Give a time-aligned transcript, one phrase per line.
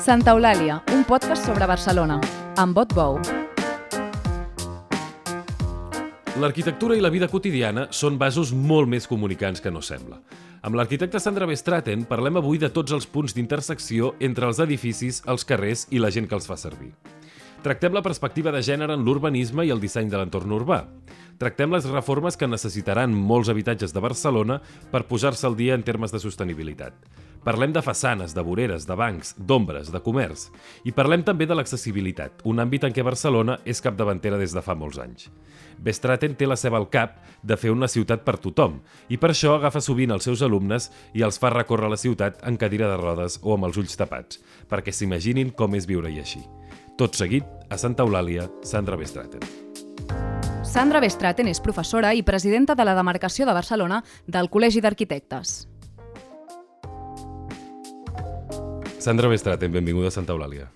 [0.00, 2.14] Santa Eulàlia, un podcast sobre Barcelona,
[2.56, 3.18] amb Bot Bou.
[6.40, 10.22] L'arquitectura i la vida quotidiana són vasos molt més comunicants que no sembla.
[10.64, 15.44] Amb l'arquitecte Sandra Bestraten parlem avui de tots els punts d'intersecció entre els edificis, els
[15.44, 16.94] carrers i la gent que els fa servir.
[17.60, 20.86] Tractem la perspectiva de gènere en l'urbanisme i el disseny de l'entorn urbà.
[21.36, 26.12] Tractem les reformes que necessitaran molts habitatges de Barcelona per posar-se al dia en termes
[26.12, 26.96] de sostenibilitat.
[27.44, 30.50] Parlem de façanes, de voreres, de bancs, d'ombres, de comerç.
[30.84, 34.76] I parlem també de l'accessibilitat, un àmbit en què Barcelona és capdavantera des de fa
[34.76, 35.30] molts anys.
[35.80, 39.54] Bestraten té la seva al cap de fer una ciutat per tothom i per això
[39.56, 43.38] agafa sovint els seus alumnes i els fa recórrer la ciutat en cadira de rodes
[43.40, 46.44] o amb els ulls tapats, perquè s'imaginin com és viure-hi així.
[47.00, 49.40] Tot seguit, a Santa Eulàlia, Sandra Bestraten.
[50.60, 55.69] Sandra Bestraten és professora i presidenta de la demarcació de Barcelona del Col·legi d'Arquitectes.
[59.00, 60.66] Sandra Bestraten, benvinguda a Santa Eulàlia.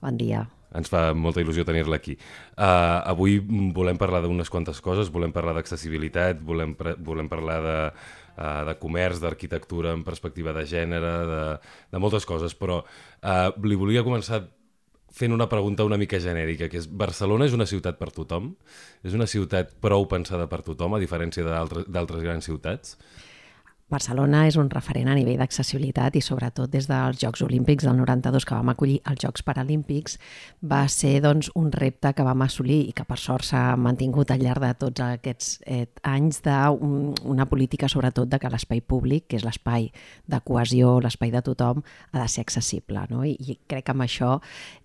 [0.00, 0.46] Bon dia.
[0.76, 2.14] Ens fa molta il·lusió tenir-la aquí.
[2.56, 3.36] Uh, avui
[3.76, 6.72] volem parlar d'unes quantes coses, volem parlar d'accessibilitat, volem,
[7.04, 11.42] volem parlar de, uh, de comerç, d'arquitectura en perspectiva de gènere, de,
[11.92, 14.40] de moltes coses, però uh, li volia començar
[15.16, 18.54] fent una pregunta una mica genèrica, que és Barcelona és una ciutat per tothom?
[19.04, 22.96] És una ciutat prou pensada per tothom, a diferència d'altres grans ciutats?
[23.86, 28.42] Barcelona és un referent a nivell d'accessibilitat i sobretot des dels Jocs Olímpics del 92
[28.42, 30.16] que vam acollir els Jocs Paralímpics
[30.66, 34.42] va ser doncs, un repte que vam assolir i que per sort s'ha mantingut al
[34.42, 39.46] llarg de tots aquests eh, anys d'una política sobretot de que l'espai públic, que és
[39.46, 39.86] l'espai
[40.26, 43.06] de cohesió, l'espai de tothom, ha de ser accessible.
[43.14, 43.22] No?
[43.22, 44.32] I, I crec que amb això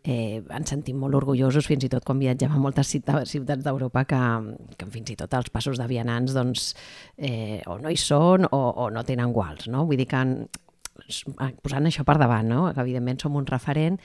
[0.05, 4.21] eh, ens sentim molt orgullosos fins i tot quan viatgem a moltes ciutats d'Europa que,
[4.77, 6.69] que fins i tot els passos de vianants doncs,
[7.17, 9.85] eh, o no hi són o, o no tenen guals, no?
[9.89, 10.21] Vull dir que
[11.63, 12.61] posant això per davant, no?
[12.75, 13.97] que evidentment som un referent,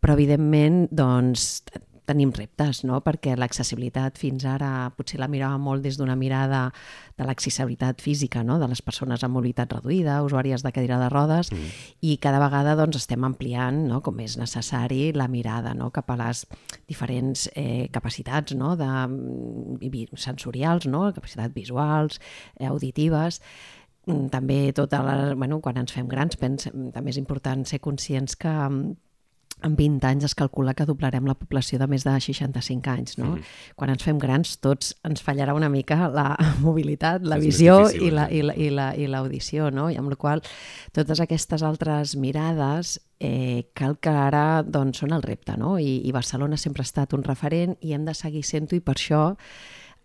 [0.00, 1.64] però evidentment doncs,
[2.06, 3.00] tenim reptes, no?
[3.02, 6.68] perquè l'accessibilitat fins ara potser la mirava molt des d'una mirada
[7.18, 8.60] de l'accessibilitat física no?
[8.62, 11.72] de les persones amb mobilitat reduïda, usuàries de cadira de rodes, mm.
[12.06, 14.00] i cada vegada doncs, estem ampliant, no?
[14.06, 15.90] com és necessari, la mirada no?
[15.90, 16.44] cap a les
[16.86, 18.76] diferents eh, capacitats no?
[18.78, 21.08] de, mm, sensorials, no?
[21.16, 22.22] capacitats visuals,
[22.60, 23.42] eh, auditives,
[24.30, 28.52] també tota la, bueno, quan ens fem grans pense, també és important ser conscients que
[28.52, 28.94] mm,
[29.64, 33.16] en 20 anys es calcula que doblarem la població de més de 65 anys.
[33.18, 33.32] No?
[33.34, 33.54] Mm.
[33.78, 36.28] Quan ens fem grans, tots ens fallarà una mica la
[36.64, 39.88] mobilitat, la és visió difícil, i, la, i, la, l'audició, no?
[39.90, 40.44] i amb la qual
[40.96, 45.56] totes aquestes altres mirades eh, cal que ara doncs, són el repte.
[45.56, 45.78] No?
[45.80, 48.98] I, I Barcelona sempre ha estat un referent i hem de seguir sent-ho i per
[48.98, 49.24] això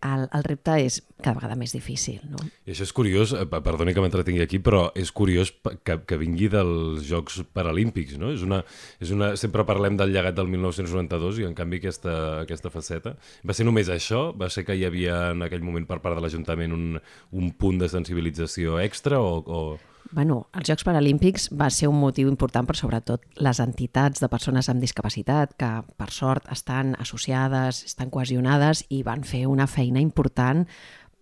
[0.01, 2.21] el, el repte és cada vegada més difícil.
[2.31, 2.41] No?
[2.65, 5.53] I això és curiós, eh, perdoni que m'entretingui aquí, però és curiós
[5.85, 8.17] que, que vingui dels Jocs Paralímpics.
[8.21, 8.31] No?
[8.33, 8.63] És una,
[9.03, 13.15] és una, sempre parlem del llegat del 1992 i en canvi aquesta, aquesta faceta...
[13.45, 14.29] Va ser només això?
[14.37, 16.99] Va ser que hi havia en aquell moment per part de l'Ajuntament un,
[17.37, 19.39] un punt de sensibilització extra o...
[19.45, 19.63] o...
[20.11, 24.67] Bueno, els Jocs Paralímpics va ser un motiu important per sobretot les entitats de persones
[24.67, 30.65] amb discapacitat que per sort estan associades, estan cohesionades i van fer una feina important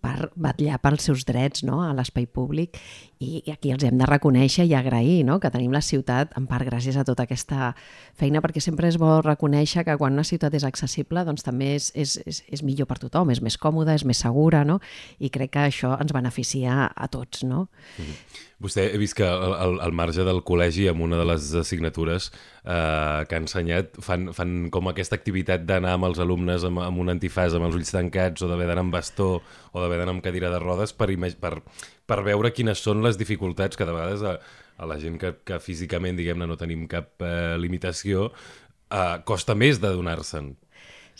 [0.00, 1.82] per vetllar pels seus drets no?
[1.84, 2.78] a l'espai públic
[3.20, 5.38] i, i aquí els hem de reconèixer i agrair no?
[5.38, 7.74] que tenim la ciutat en part gràcies a tota aquesta
[8.18, 11.92] feina perquè sempre és bo reconèixer que quan una ciutat és accessible doncs també és,
[11.94, 14.80] és, és, és millor per tothom, és més còmoda, és més segura no?
[15.20, 17.44] i crec que això ens beneficia a tots.
[17.44, 17.68] No?
[17.98, 18.48] Mm -hmm.
[18.60, 23.22] Vostè he vist que al, al marge del col·legi, amb una de les assignatures eh,
[23.24, 27.14] que ha ensenyat, fan, fan com aquesta activitat d'anar amb els alumnes amb, amb un
[27.14, 30.52] antifàs, amb els ulls tancats, o d'haver d'anar amb bastó, o d'haver d'anar amb cadira
[30.52, 31.08] de rodes, per,
[31.40, 31.54] per,
[32.04, 34.36] per veure quines són les dificultats que de vegades a,
[34.76, 38.28] a la gent que, que físicament, diguem-ne, no tenim cap eh, limitació,
[38.92, 40.52] eh, costa més de donar-se'n.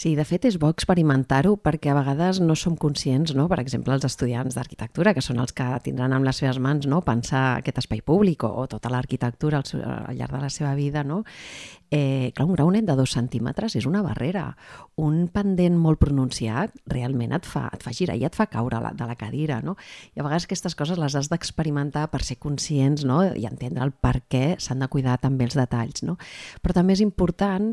[0.01, 3.45] Sí, de fet és bo experimentar-ho perquè a vegades no som conscients, no?
[3.53, 7.03] per exemple, els estudiants d'arquitectura, que són els que tindran amb les seves mans no?
[7.05, 11.05] pensar aquest espai públic o, o tota l'arquitectura al, al llarg de la seva vida,
[11.05, 11.21] no?
[11.93, 14.45] Eh, clar, un grau net de dos centímetres és una barrera.
[15.03, 18.93] Un pendent molt pronunciat realment et fa, et fa girar i et fa caure la,
[18.95, 19.59] de la cadira.
[19.67, 19.75] No?
[20.15, 23.25] I a vegades aquestes coses les has d'experimentar per ser conscients no?
[23.35, 26.05] i entendre el per què s'han de cuidar també els detalls.
[26.07, 26.15] No?
[26.63, 27.73] Però també és important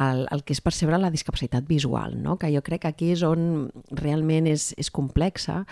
[0.00, 2.38] el, el que és percebre la discapacitat visual, no?
[2.38, 5.64] que jo crec que aquí és on realment és, és complexa,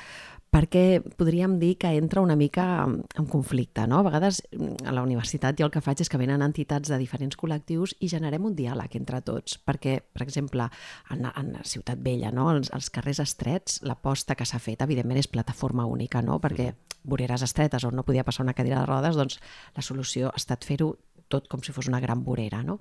[0.56, 3.86] perquè podríem dir que entra una mica en conflicte.
[3.86, 3.98] No?
[4.00, 4.40] A vegades
[4.86, 8.08] a la universitat jo el que faig és que venen entitats de diferents col·lectius i
[8.08, 10.68] generem un diàleg entre tots, perquè, per exemple,
[11.12, 12.48] en, en la Ciutat Vella, no?
[12.54, 16.40] els, els carrers estrets, l'aposta que s'ha fet, evidentment, és plataforma única, no?
[16.40, 16.72] perquè
[17.06, 19.40] voreres estretes on no podia passar una cadira de rodes, doncs
[19.76, 20.94] la solució ha estat fer-ho
[21.32, 22.78] tot com si fos una gran vorera, no?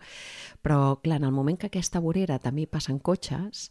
[0.66, 3.70] Però, clar, en el moment que aquesta vorera també passen cotxes,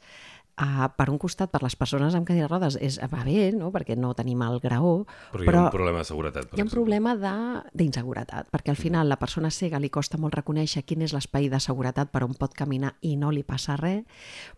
[0.55, 3.73] Uh, per un costat, per les persones amb cadira de rodes és, va bé, no?
[3.75, 5.01] perquè no tenim el graó,
[5.33, 6.45] però, però hi ha un problema de seguretat.
[6.45, 6.77] hi ha un exemple.
[6.77, 7.15] problema
[7.75, 11.59] d'inseguretat, perquè al final la persona cega li costa molt reconèixer quin és l'espai de
[11.59, 14.05] seguretat per on pot caminar i no li passa res,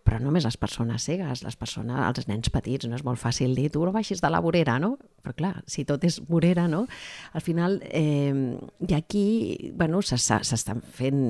[0.04, 3.70] però només les persones cegues, les persones, els nens petits, no és molt fàcil dir,
[3.72, 4.98] tu no baixis de la vorera, no?
[5.24, 6.84] Però clar, si tot és vorera, no?
[7.32, 8.52] Al final, eh,
[8.84, 11.24] i aquí, bueno, s'estan fent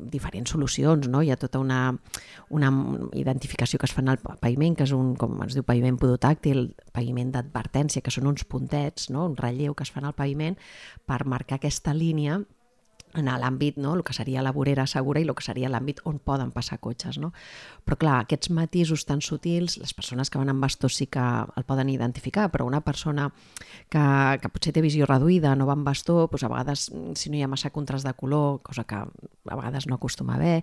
[0.00, 1.20] diferents solucions, no?
[1.20, 1.92] Hi ha tota una,
[2.48, 2.72] una
[3.12, 7.32] identificació que es fan al paviment, que és un, com es diu, paviment podotàctil, paviment
[7.34, 9.24] d'advertència, que són uns puntets, no?
[9.26, 10.54] un relleu que es fan al paviment
[11.10, 12.36] per marcar aquesta línia
[13.14, 13.94] en l'àmbit, no?
[13.94, 17.18] el que seria la vorera segura i el que seria l'àmbit on poden passar cotxes.
[17.20, 17.32] No?
[17.84, 21.66] Però clar, aquests matisos tan sutils, les persones que van amb bastó sí que el
[21.68, 23.28] poden identificar, però una persona
[23.90, 24.04] que,
[24.40, 26.86] que potser té visió reduïda, no va amb bastó, doncs a vegades
[27.18, 30.40] si no hi ha massa contrast de color, cosa que a vegades no acostuma a
[30.40, 30.62] haver,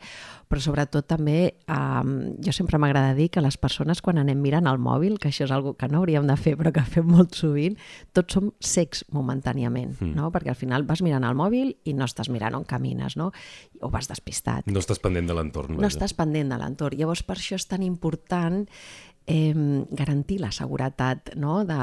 [0.50, 4.80] però sobretot també eh, jo sempre m'agrada dir que les persones quan anem mirant el
[4.81, 7.78] mòbil, que això és una que no hauríem de fer però que fem molt sovint,
[8.16, 10.16] tots som secs momentàniament, mm.
[10.18, 10.31] no?
[10.34, 13.30] perquè al final vas mirant el mòbil i no estàs mirant mirant on camines, no?
[13.83, 14.68] o vas despistat.
[14.71, 15.77] No estàs pendent de l'entorn.
[15.80, 16.97] No estàs pendent de l'entorn.
[17.00, 18.65] Llavors, per això és tan important
[19.30, 19.54] eh,
[19.92, 21.62] garantir la seguretat, no?
[21.70, 21.78] de,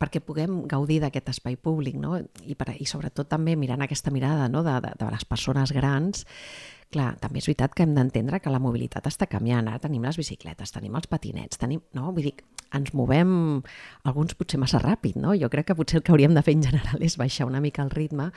[0.00, 2.16] perquè puguem gaudir d'aquest espai públic, no?
[2.48, 4.64] I, per, i sobretot també mirant aquesta mirada no?
[4.66, 6.24] de, de, de les persones grans,
[6.88, 9.66] Clar, també és veritat que hem d'entendre que la mobilitat està canviant.
[9.68, 11.82] Ara tenim les bicicletes, tenim els patinets, tenim...
[11.92, 12.14] No?
[12.16, 12.32] Vull dir,
[12.72, 13.30] ens movem
[14.08, 15.34] alguns potser massa ràpid, no?
[15.36, 17.84] Jo crec que potser el que hauríem de fer en general és baixar una mica
[17.84, 18.30] el ritme,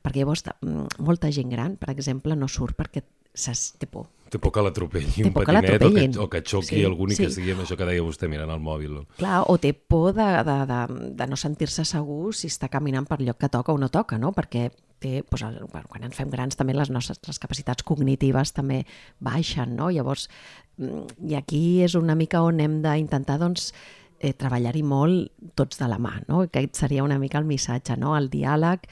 [0.00, 4.08] perquè llavors mm, molta gent gran, per exemple, no surt perquè té por.
[4.28, 7.24] Té por que l'atropelli un patinet o que, o que xoqui sí, algú ni sí.
[7.24, 8.98] que sigui amb això que deia vostè mirant el mòbil.
[9.20, 10.80] Clar, o té por de, de, de,
[11.16, 14.34] de no sentir-se segur si està caminant per lloc que toca o no toca, no?
[14.36, 18.82] Perquè té, doncs, bueno, quan ens fem grans també les nostres capacitats cognitives també
[19.24, 19.90] baixen, no?
[19.94, 20.28] Llavors,
[20.76, 23.72] mm, i aquí és una mica on hem d'intentar doncs,
[24.18, 26.14] eh, treballar-hi molt tots de la mà.
[26.28, 26.42] No?
[26.46, 28.14] Aquest seria una mica el missatge, no?
[28.18, 28.86] el diàleg,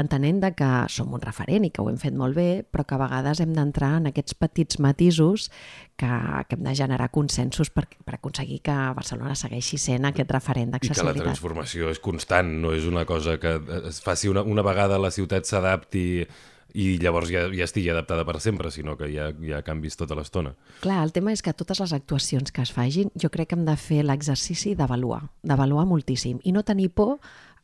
[0.00, 2.96] entenent de que som un referent i que ho hem fet molt bé, però que
[2.96, 5.48] a vegades hem d'entrar en aquests petits matisos
[5.96, 6.10] que,
[6.48, 11.16] que hem de generar consensos per, per aconseguir que Barcelona segueixi sent aquest referent d'accessibilitat.
[11.16, 13.56] I que la transformació és constant, no és una cosa que
[13.86, 16.06] es faci una, una vegada la ciutat s'adapti
[16.76, 20.16] i llavors ja, ja estigui adaptada per sempre, sinó que ha, hi ha canvis tota
[20.18, 20.52] l'estona.
[20.84, 23.64] Clar, el tema és que totes les actuacions que es fagin, jo crec que hem
[23.68, 27.16] de fer l'exercici d'avaluar, d'avaluar moltíssim i no tenir por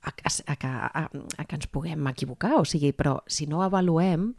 [0.03, 4.33] a, a, a, a, a que ens puguem equivocar, o sigui, però si no avaluem,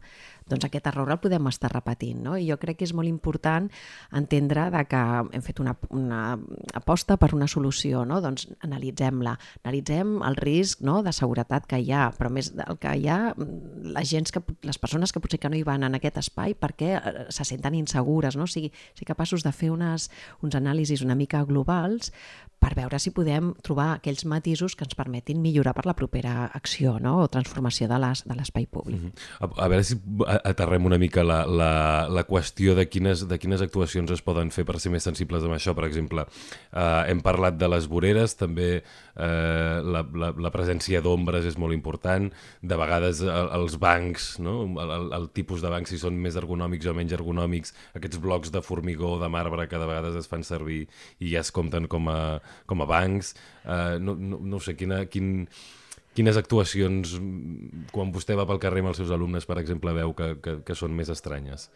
[0.50, 2.20] doncs aquest error el podem estar repetint.
[2.24, 2.36] No?
[2.36, 3.68] I jo crec que és molt important
[4.16, 5.02] entendre de que
[5.36, 6.20] hem fet una, una
[6.76, 8.20] aposta per una solució, no?
[8.24, 11.00] doncs analitzem-la, analitzem el risc no?
[11.06, 13.18] de seguretat que hi ha, però més del que hi ha,
[13.96, 16.94] la gent que, les persones que potser que no hi van en aquest espai perquè
[16.96, 18.48] eh, se senten insegures, no?
[18.48, 20.10] o sigui, ser capaços de fer unes,
[20.44, 22.12] uns anàlisis una mica globals
[22.64, 26.96] per veure si podem trobar aquells matisos que ens permetin millorar per la propera acció
[27.02, 27.18] no?
[27.24, 29.00] o transformació de l'espai públic.
[29.00, 29.58] Mm -hmm.
[29.60, 30.00] a, a veure si
[30.42, 31.70] aterrem una mica la, la,
[32.10, 35.56] la qüestió de quines, de quines actuacions es poden fer per ser més sensibles amb
[35.56, 35.74] això.
[35.76, 36.26] Per exemple,
[36.72, 41.76] eh, hem parlat de les voreres, també eh, la, la, la presència d'ombres és molt
[41.76, 42.30] important,
[42.62, 44.56] de vegades el, els bancs, no?
[44.84, 48.64] el, el tipus de bancs si són més ergonòmics o menys ergonòmics, aquests blocs de
[48.64, 50.84] formigó o de marbre que de vegades es fan servir
[51.20, 52.20] i ja es compten com a,
[52.70, 55.46] com a bancs, eh, no, no, no sé, quina, quin,
[56.14, 57.16] quines actuacions,
[57.92, 60.78] quan vostè va pel carrer amb els seus alumnes, per exemple, veu que, que, que
[60.78, 61.68] són més estranyes?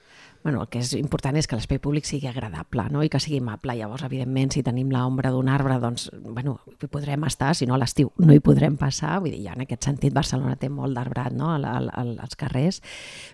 [0.42, 3.02] bueno, el que és important és que l'espai públic sigui agradable no?
[3.02, 3.74] i que sigui amable.
[3.78, 7.80] Llavors, evidentment, si tenim l'ombra d'un arbre, doncs, bueno, hi podrem estar, si no a
[7.82, 9.18] l'estiu no hi podrem passar.
[9.24, 11.50] Vull dir, ja en aquest sentit Barcelona té molt d'arbrat no?
[11.56, 12.80] al, al, als carrers,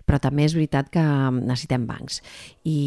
[0.08, 1.04] però també és veritat que
[1.36, 2.22] necessitem bancs.
[2.64, 2.78] I,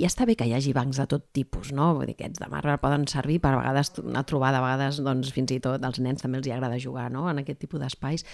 [0.00, 1.92] i està bé que hi hagi bancs de tot tipus, no?
[1.96, 5.30] Vull dir, aquests de marbre poden servir per a vegades a trobar, de vegades, doncs,
[5.32, 7.28] fins i tot als nens també els hi agrada jugar no?
[7.30, 8.24] en aquest tipus d'espais,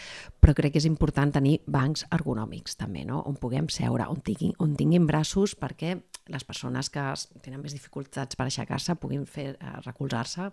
[0.41, 3.23] però crec que és important tenir bancs ergonòmics també, no?
[3.27, 5.97] on puguem seure, on tinguin, on tinguin braços perquè
[6.29, 7.03] les persones que
[7.43, 10.51] tenen més dificultats per aixecar-se puguin fer eh, recolzar-se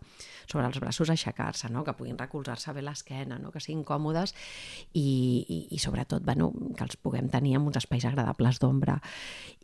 [0.47, 1.83] sobre els braços, aixecar-se, no?
[1.83, 3.51] que puguin recolzar-se bé l'esquena, no?
[3.51, 4.33] que siguin còmodes
[4.93, 8.97] i, i, i sobretot bueno, que els puguem tenir en uns espais agradables d'ombra.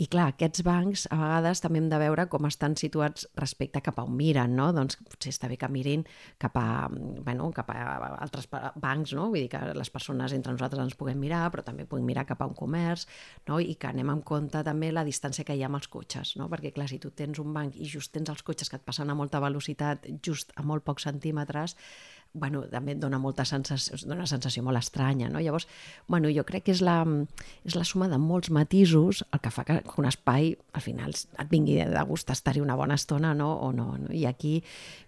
[0.04, 4.00] I clar, aquests bancs a vegades també hem de veure com estan situats respecte cap
[4.00, 4.72] a on miren, no?
[4.76, 6.06] doncs potser està bé que mirin
[6.42, 7.80] cap a, bueno, cap a
[8.20, 8.76] altres bancs,
[9.18, 9.30] no?
[9.32, 12.42] vull dir que les persones entre nosaltres ens puguem mirar, però també puguem mirar cap
[12.44, 13.08] a un comerç
[13.48, 13.60] no?
[13.60, 16.50] i que anem en compte també la distància que hi ha amb els cotxes, no?
[16.52, 19.10] perquè clar, si tu tens un banc i just tens els cotxes que et passen
[19.10, 21.78] a molta velocitat, just a molt pocs centímetres,
[22.34, 25.42] bueno, també et dona molta sensació, dona una sensació molt estranya, no?
[25.44, 25.68] Llavors,
[26.08, 27.02] bueno, jo crec que és la,
[27.68, 31.52] és la suma de molts matisos el que fa que un espai al final et
[31.52, 33.52] vingui de gust estar-hi una bona estona no?
[33.68, 34.12] o no, no.
[34.16, 34.62] I aquí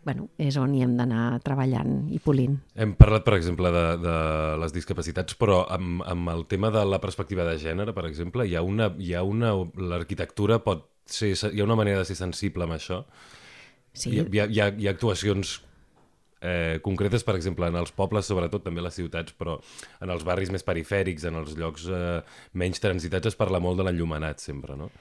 [0.04, 2.60] bueno, és on hi hem d'anar treballant i polint.
[2.76, 4.18] Hem parlat, per exemple, de, de
[4.60, 8.58] les discapacitats, però amb, amb el tema de la perspectiva de gènere, per exemple, hi
[8.58, 8.92] ha una...
[9.04, 9.54] Hi ha una
[9.94, 11.34] L'arquitectura pot ser...
[11.52, 13.04] Hi ha una manera de ser sensible amb això?
[13.94, 14.12] Sí.
[14.12, 15.58] Hi, hi, ha, hi, ha, hi ha actuacions
[16.44, 19.58] eh, concretes, per exemple, en els pobles, sobretot també les ciutats, però
[20.04, 22.20] en els barris més perifèrics, en els llocs eh,
[22.60, 24.92] menys transitats, es parla molt de l'enllumenat sempre, no?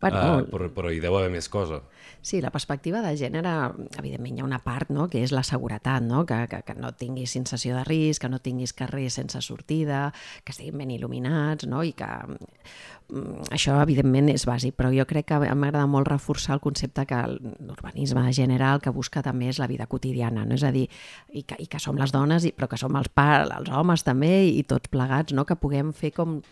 [0.00, 1.82] Bueno, uh, però, però hi deu haver més cosa.
[2.22, 3.50] Sí, la perspectiva de gènere,
[3.96, 6.26] evidentment hi ha una part no?, que és la seguretat, no?
[6.28, 10.10] Que, que, que no tinguis sensació de risc, que no tinguis carrers sense sortida,
[10.44, 11.80] que estiguin ben il·luminats, no?
[11.84, 16.64] i que mm, això evidentment és bàsic, però jo crec que m'agrada molt reforçar el
[16.64, 20.60] concepte que l'urbanisme general que busca també és la vida quotidiana, no?
[20.60, 20.86] és a dir,
[21.32, 24.44] i que, i que som les dones, però que som els, par, els homes també
[24.48, 25.48] i tots plegats, no?
[25.48, 26.42] que puguem fer com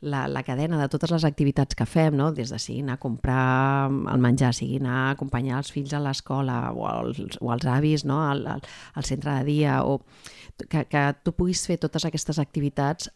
[0.00, 2.30] la, la cadena de totes les activitats que fem, no?
[2.32, 6.02] des de sigui anar a comprar el menjar, sigui anar a acompanyar els fills a
[6.02, 8.20] l'escola o, els, o els avis no?
[8.30, 8.62] al, al,
[8.94, 9.98] al centre de dia, o
[10.68, 13.10] que, que tu puguis fer totes aquestes activitats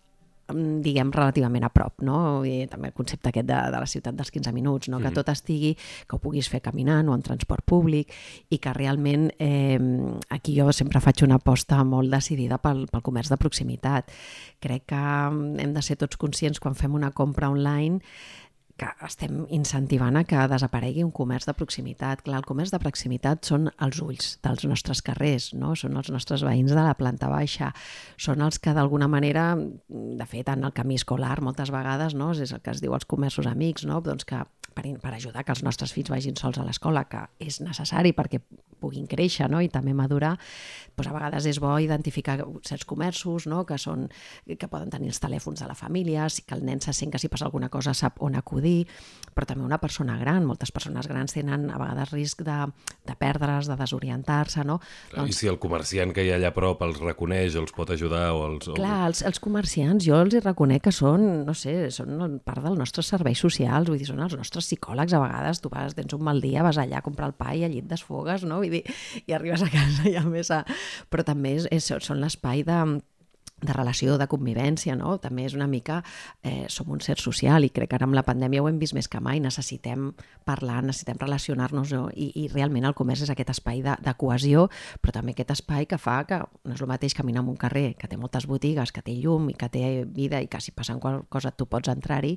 [0.55, 2.43] diguem, relativament a prop, no?
[2.47, 4.99] I també el concepte aquest de, de la ciutat dels 15 minuts, no?
[4.99, 5.73] Mm que tot estigui,
[6.07, 8.13] que ho puguis fer caminant o en transport públic
[8.55, 9.79] i que realment eh,
[10.31, 14.13] aquí jo sempre faig una aposta molt decidida pel, pel comerç de proximitat.
[14.63, 17.99] Crec que mm, hem de ser tots conscients quan fem una compra online
[18.83, 22.25] que estem incentivant a que desaparegui un comerç de proximitat.
[22.27, 25.77] Clar, el comerç de proximitat són els ulls dels nostres carrers, no?
[25.79, 27.71] són els nostres veïns de la planta baixa,
[28.19, 32.33] són els que d'alguna manera, de fet, en el camí escolar moltes vegades no?
[32.35, 34.01] és el que es diu els comerços amics, no?
[34.03, 34.43] doncs que
[34.75, 38.43] per, per ajudar que els nostres fills vagin sols a l'escola, que és necessari perquè
[38.83, 39.61] puguin créixer no?
[39.63, 40.35] i també madurar,
[40.97, 43.63] doncs a vegades és bo identificar certs comerços no?
[43.69, 44.09] que, són,
[44.47, 47.31] que poden tenir els telèfons de la família, que el nen se sent que si
[47.33, 48.89] passa alguna cosa sap on acudir,
[49.33, 50.45] però també una persona gran.
[50.49, 52.59] Moltes persones grans tenen a vegades risc de,
[53.07, 54.67] de perdre's, de desorientar-se.
[54.69, 54.81] No?
[55.15, 55.31] Doncs...
[55.31, 57.95] I si el comerciant que hi ha allà a prop els reconeix o els pot
[57.95, 58.73] ajudar o els...
[58.77, 62.79] Clar, els, els comerciants jo els hi reconec que són, no sé, són part dels
[62.81, 66.25] nostres serveis socials, vull dir, són els nostres psicòlegs a vegades, tu vas, tens un
[66.27, 68.61] mal dia, vas allà a comprar el pa i al llit desfogues, no?
[68.63, 68.83] Vull dir,
[69.27, 70.63] i arribes a casa ja més a...
[71.13, 72.79] Però també és, és, són l'espai de,
[73.63, 75.17] de relació, de convivència, no?
[75.23, 76.03] També és una mica,
[76.43, 78.95] eh, som un ser social i crec que ara amb la pandèmia ho hem vist
[78.95, 80.11] més que mai, necessitem
[80.45, 82.09] parlar, necessitem relacionar-nos no?
[82.13, 84.69] I, i realment el comerç és aquest espai de, de cohesió,
[85.01, 87.95] però també aquest espai que fa que no és el mateix caminar en un carrer
[87.99, 90.97] que té moltes botigues, que té llum i que té vida i que si passa
[90.99, 92.37] qualsevol cosa tu pots entrar-hi,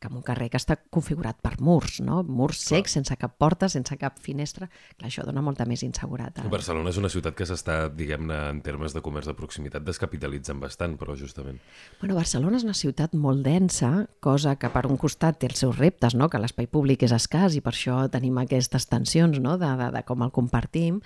[0.00, 2.22] que en un carrer que està configurat per murs, no?
[2.22, 6.46] Murs secs, sense cap porta, sense cap finestra, clar, això dona molta més inseguretat.
[6.52, 10.98] Barcelona és una ciutat que s'està, diguem-ne, en termes de comerç de proximitat, descapitalitzant bastant,
[11.00, 11.60] però justament.
[12.00, 15.78] Bueno, Barcelona és una ciutat molt densa, cosa que per un costat té els seus
[15.78, 16.28] reptes, no?
[16.32, 19.56] que l'espai públic és escàs i per això tenim aquestes tensions no?
[19.60, 21.00] de, de, de com el compartim,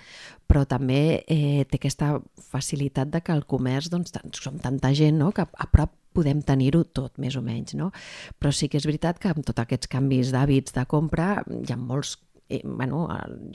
[0.49, 2.17] però també eh, té aquesta
[2.51, 5.31] facilitat de que el comerç, doncs, som tanta gent no?
[5.35, 7.91] que a prop podem tenir-ho tot, més o menys, no?
[8.39, 11.79] Però sí que és veritat que amb tots aquests canvis d'hàbits de compra hi ha
[11.79, 12.17] molts
[12.51, 13.05] eh, bueno,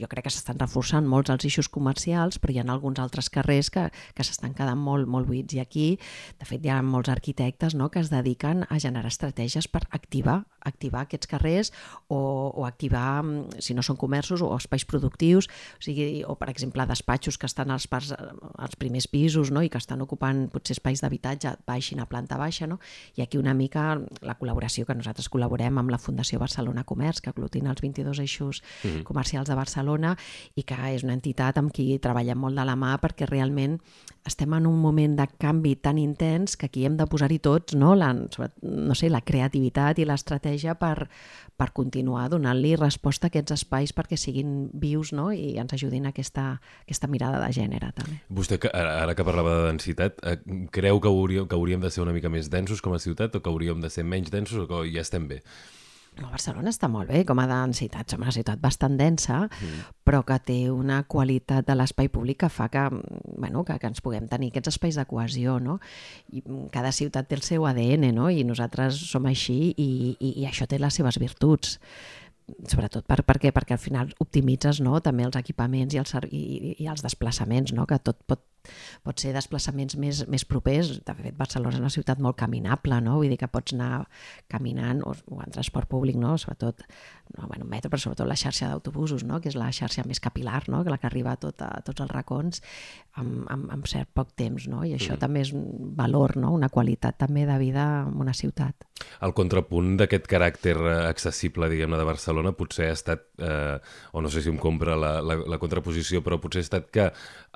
[0.01, 3.69] jo crec que s'estan reforçant molts els eixos comercials, però hi ha alguns altres carrers
[3.73, 3.87] que,
[4.17, 5.55] que s'estan quedant molt, molt buits.
[5.57, 5.87] I aquí,
[6.39, 10.43] de fet, hi ha molts arquitectes no, que es dediquen a generar estratègies per activar
[10.67, 11.71] activar aquests carrers
[12.07, 12.19] o,
[12.53, 16.85] o activar, mm, si no són comerços, o espais productius, o, sigui, o per exemple
[16.89, 19.63] despatxos que estan als, parts, als primers pisos no?
[19.63, 22.67] i que estan ocupant potser espais d'habitatge baixin a planta baixa.
[22.67, 22.79] No?
[23.15, 27.31] I aquí una mica la col·laboració que nosaltres col·laborem amb la Fundació Barcelona Comerç, que
[27.31, 29.03] aglutina els 22 eixos mm -hmm.
[29.03, 30.15] comercials de Barcelona
[30.55, 33.79] i que és una entitat amb qui treballem molt de la mà perquè realment
[34.25, 37.95] estem en un moment de canvi tan intens que aquí hem de posar-hi tots no?
[37.95, 41.07] La, no sé, la creativitat i l'estratègia per,
[41.55, 45.31] per continuar donant-li resposta a aquests espais perquè siguin vius no?
[45.31, 48.19] i ens ajudin a aquesta, aquesta mirada de gènere també.
[48.29, 50.37] Vostè, ara que parlava de densitat, eh,
[50.71, 53.41] creu que hauríem, que hauríem de ser una mica més densos com a ciutat o
[53.41, 55.41] que hauríem de ser menys densos o que ja estem bé?
[56.17, 59.87] No, Barcelona està molt bé com a densitat, som una ciutat bastant densa, mm.
[60.07, 62.87] però que té una qualitat de l'espai públic que fa que,
[63.37, 65.79] bueno, que, que ens puguem tenir aquests espais de cohesió, no?
[66.33, 66.43] I
[66.73, 68.31] cada ciutat té el seu ADN, no?
[68.33, 71.77] I nosaltres som així i, i, i això té les seves virtuts
[72.67, 73.51] sobretot per, per què?
[73.51, 75.01] perquè al final optimitzes no?
[75.03, 77.85] també els equipaments i els, i, i els desplaçaments, no?
[77.89, 78.45] que tot pot
[79.05, 80.93] pot ser desplaçaments més, més propers.
[81.05, 83.17] De fet, Barcelona és una ciutat molt caminable, no?
[83.21, 84.07] vull dir que pots anar
[84.51, 86.37] caminant o, o en transport públic, no?
[86.41, 86.85] sobretot
[87.35, 89.41] no, bueno, metro, però sobretot la xarxa d'autobusos, no?
[89.43, 90.83] que és la xarxa més capilar, no?
[90.83, 92.61] que la que arriba a, tot, a tots els racons
[93.19, 94.67] amb, amb, amb cert poc temps.
[94.71, 94.83] No?
[94.87, 95.21] I això mm.
[95.21, 96.53] també és un valor, no?
[96.55, 98.87] una qualitat també de vida en una ciutat.
[99.21, 103.77] El contrapunt d'aquest caràcter accessible, diguem-ne, de Barcelona potser ha estat, eh,
[104.13, 107.11] o no sé si em compra la, la, la contraposició, però potser ha estat que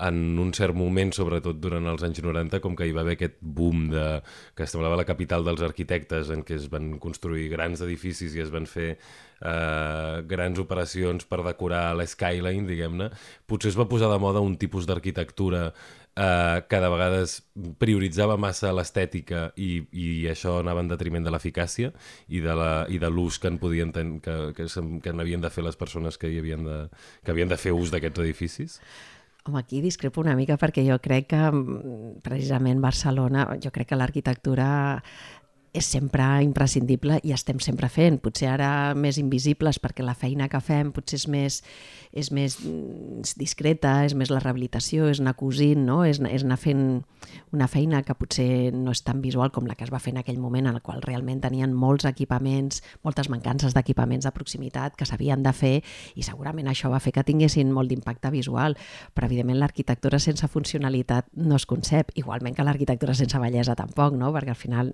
[0.05, 3.39] en un cert moment, sobretot durant els anys 90, com que hi va haver aquest
[3.41, 4.05] boom de,
[4.53, 8.53] que semblava la capital dels arquitectes, en què es van construir grans edificis i es
[8.53, 13.09] van fer eh, grans operacions per decorar l'skyline, diguem-ne,
[13.49, 15.71] potser es va posar de moda un tipus d'arquitectura
[16.15, 17.37] eh, que de vegades
[17.81, 21.91] prioritzava massa l'estètica i, i això anava en detriment de l'eficàcia
[22.29, 24.67] i de l'ús que en podien ten, que, que,
[25.03, 26.83] que n'havien de fer les persones que, hi havien de,
[27.25, 28.79] que havien de fer ús d'aquests edificis?
[29.43, 33.97] Home, aquí discrepo una mica perquè jo crec que mm, precisament Barcelona, jo crec que
[33.97, 34.67] l'arquitectura
[35.71, 38.19] és sempre imprescindible i estem sempre fent.
[38.23, 41.59] Potser ara més invisibles perquè la feina que fem potser és més,
[42.11, 46.01] és més mm, discreta, és més la rehabilitació, és anar cosint, no?
[46.03, 46.83] és, és anar fent
[47.55, 50.19] una feina que potser no és tan visual com la que es va fer en
[50.21, 55.07] aquell moment en el qual realment tenien molts equipaments, moltes mancances d'equipaments de proximitat que
[55.07, 55.73] s'havien de fer
[56.15, 58.75] i segurament això va fer que tinguessin molt d'impacte visual,
[59.15, 64.33] però evidentment l'arquitectura sense funcionalitat no es concep, igualment que l'arquitectura sense bellesa tampoc, no?
[64.35, 64.93] perquè al final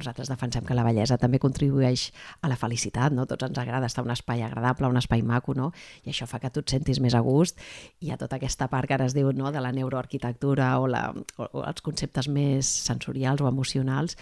[0.00, 2.08] nosaltres defensem que la bellesa també contribueix
[2.40, 3.26] a la felicitat, no?
[3.30, 5.70] Tots ens agrada estar en un espai agradable, un espai maco, no?
[6.04, 7.60] I això fa que tu et sentis més a gust
[8.00, 9.52] i a tota aquesta part que ara es diu no?
[9.52, 14.16] de la neuroarquitectura o, la, o, o els conceptes més sensorials o emocionals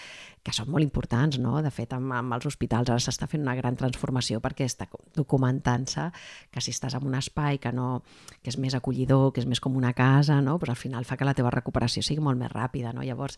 [0.49, 1.59] que són molt importants, no?
[1.65, 4.87] De fet, amb, amb els hospitals ara s'està fent una gran transformació perquè està
[5.17, 6.09] documentant-se
[6.55, 8.03] que si estàs en un espai que, no,
[8.41, 10.57] que és més acollidor, que és més com una casa, no?
[10.59, 12.95] pues al final fa que la teva recuperació sigui molt més ràpida.
[12.97, 13.05] No?
[13.05, 13.37] Llavors,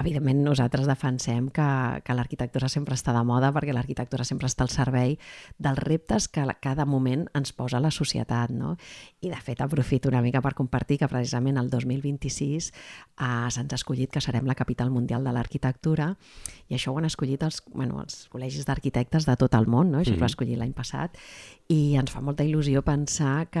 [0.00, 1.68] evidentment, nosaltres defensem que,
[2.06, 5.18] que l'arquitectura sempre està de moda perquè l'arquitectura sempre està al servei
[5.58, 8.54] dels reptes que cada moment ens posa la societat.
[8.54, 8.76] No?
[9.20, 13.80] I, de fet, aprofito una mica per compartir que precisament el 2026 eh, se'ns ha
[13.80, 16.14] escollit que serem la capital mundial de l'arquitectura
[16.68, 19.98] i això ho han escollit els, bueno, els col·legis d'arquitectes de tot el món, no?
[19.98, 20.16] això mm -hmm.
[20.16, 21.16] es va escollir l'any passat,
[21.68, 23.60] i ens fa molta il·lusió pensar que,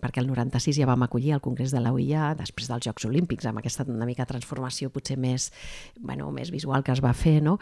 [0.00, 3.46] perquè el 96 ja vam acollir el Congrés de la UIA després dels Jocs Olímpics,
[3.46, 5.52] amb aquesta una mica transformació potser més,
[6.00, 7.58] bueno, més visual que es va fer, no?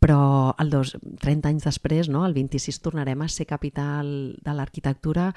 [0.00, 2.26] però el dos, 30 anys després, no?
[2.26, 5.32] el 26, tornarem a ser capital de l'arquitectura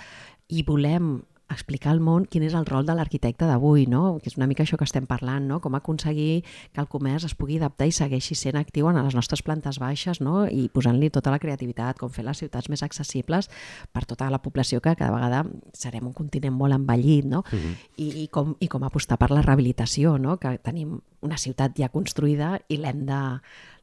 [0.50, 4.18] i volem explicar al món quin és el rol de l'arquitecte d'avui, no?
[4.22, 5.60] que és una mica això que estem parlant, no?
[5.64, 9.44] com aconseguir que el comerç es pugui adaptar i segueixi sent actiu en les nostres
[9.46, 10.46] plantes baixes no?
[10.48, 13.50] i posant-li tota la creativitat, com fer les ciutats més accessibles
[13.96, 17.44] per tota la població que cada vegada serem un continent molt envellit no?
[17.48, 17.64] Uh mhm.
[17.64, 17.76] -huh.
[17.98, 20.38] I, i, com, i com apostar per la rehabilitació, no?
[20.38, 23.22] que tenim una ciutat ja construïda i l'hem de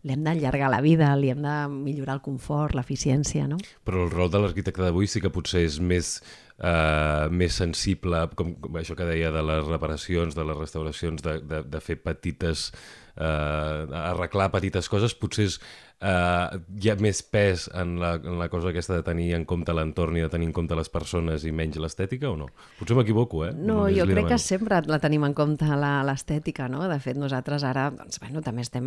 [0.05, 3.57] l'hem d'allargar la vida, li hem de millorar el confort, l'eficiència, no?
[3.89, 6.19] Però el rol de l'arquitecte d'avui sí que potser és més
[6.59, 11.39] eh, més sensible, com, com això que deia de les reparacions, de les restauracions, de,
[11.41, 12.69] de, de fer petites,
[13.17, 15.59] eh, arreglar petites coses, potser és
[16.05, 19.75] eh, hi ha més pes en la, en la cosa aquesta de tenir en compte
[19.75, 22.49] l'entorn i de tenir en compte les persones i menys l'estètica o no?
[22.79, 23.53] Potser m'equivoco, eh?
[23.55, 24.33] No, Només jo crec demano.
[24.33, 26.85] que sempre la tenim en compte l'estètica, no?
[26.91, 28.87] De fet, nosaltres ara doncs, bueno, també estem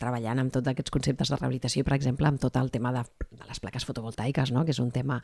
[0.00, 3.48] treballant amb tots aquests conceptes de rehabilitació, per exemple, amb tot el tema de, de
[3.48, 4.64] les plaques fotovoltaiques, no?
[4.64, 5.20] que és un tema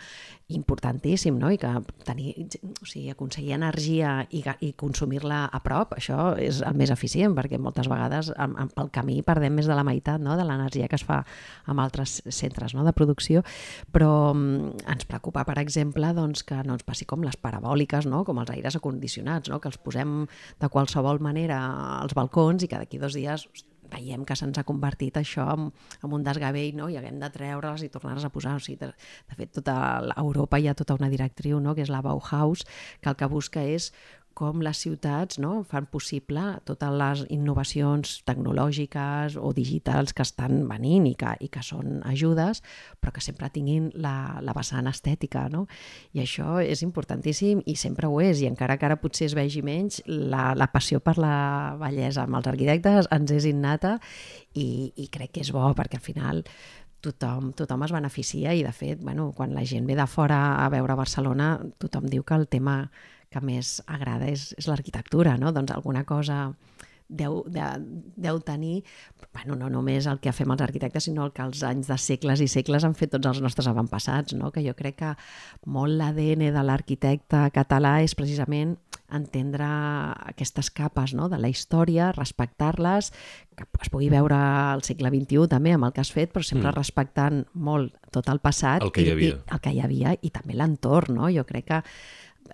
[0.54, 1.50] importantíssim, no?
[1.52, 1.72] i que
[2.06, 2.34] tenir,
[2.70, 7.60] o sigui, aconseguir energia i, i consumir-la a prop, això és el més eficient, perquè
[7.60, 10.36] moltes vegades amb, amb, pel camí perdem més de la meitat no?
[10.38, 11.22] de l'energia que es fa
[11.70, 13.44] amb altres centres no, de producció,
[13.94, 18.24] però mm, ens preocupa, per exemple, doncs, que no ens passi com les parabòliques, no?
[18.28, 19.60] com els aires acondicionats, no?
[19.60, 20.24] que els posem
[20.60, 21.60] de qualsevol manera
[22.00, 23.48] als balcons i que d'aquí dos dies
[23.94, 25.68] veiem que se'ns ha convertit això en,
[26.02, 26.88] en un desgavell no?
[26.90, 28.56] i haguem de treure'ls i tornar-les a posar.
[28.58, 28.90] O sigui, de,
[29.30, 29.76] de fet, tota
[30.16, 31.76] Europa hi ha tota una directriu, no?
[31.76, 32.64] que és la Bauhaus,
[33.00, 33.92] que el que busca és
[34.36, 41.08] com les ciutats no, fan possible totes les innovacions tecnològiques o digitals que estan venint
[41.08, 42.62] i que, i que són ajudes,
[43.00, 45.46] però que sempre tinguin la, la vessant estètica.
[45.52, 45.64] No?
[46.12, 49.64] I això és importantíssim i sempre ho és, i encara que ara potser es vegi
[49.64, 51.34] menys, la, la passió per la
[51.80, 53.98] bellesa amb els arquitectes ens és innata
[54.54, 56.44] i, i crec que és bo perquè al final
[57.04, 60.68] tothom, tothom es beneficia i de fet, bueno, quan la gent ve de fora a
[60.72, 62.78] veure Barcelona, tothom diu que el tema
[63.34, 65.52] que més agrada és, és l'arquitectura, no?
[65.52, 66.46] Doncs alguna cosa
[67.08, 67.62] deu, de,
[68.16, 68.82] deu tenir,
[69.32, 72.40] bueno, no només el que fem els arquitectes, sinó el que els anys de segles
[72.40, 74.50] i segles han fet tots els nostres avantpassats, no?
[74.54, 75.12] que jo crec que
[75.66, 78.76] molt l'ADN de l'arquitecte català és precisament
[79.14, 79.66] entendre
[80.30, 81.28] aquestes capes no?
[81.28, 83.12] de la història, respectar-les,
[83.54, 86.70] que es pugui veure al segle XXI també amb el que has fet, però sempre
[86.70, 86.76] mm.
[86.78, 90.16] respectant molt tot el passat el que hi havia, i, i, el que hi havia
[90.22, 91.18] i també l'entorn.
[91.20, 91.30] No?
[91.30, 91.80] Jo crec que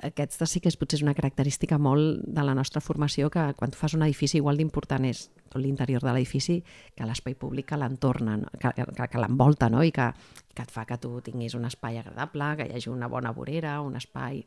[0.07, 3.73] aquesta sí que és, potser és una característica molt de la nostra formació que quan
[3.73, 6.61] tu fas un edifici igual d'important és tot l'interior de l'edifici
[6.97, 8.53] que l'espai públic que l'entorna, no?
[8.59, 9.83] que, que, que l'envolta no?
[9.83, 10.13] i que,
[10.55, 13.81] que et fa que tu tinguis un espai agradable, que hi hagi una bona vorera,
[13.83, 14.45] un espai